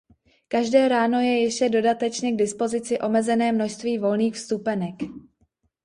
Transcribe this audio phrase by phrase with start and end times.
[0.47, 4.95] Každé ráno je ještě dodatečně k dispozici omezené množství volných vstupenek.